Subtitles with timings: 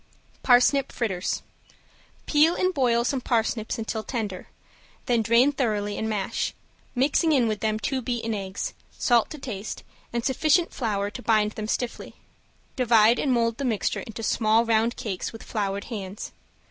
[0.41, 1.43] ~PARSNIP FRITTERS~
[2.25, 4.47] Peel and boil some parsnips until tender,
[5.05, 6.55] then drain thoroughly and mash,
[6.95, 11.51] mixing in with them two beaten eggs, salt to taste, and sufficient flour to bind
[11.51, 12.15] them stiffly.
[12.75, 16.31] Divide and mold the mixture into small round cakes with floured hands.